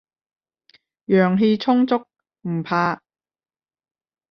[1.05, 2.03] 陽氣充足，
[2.49, 3.03] 唔怕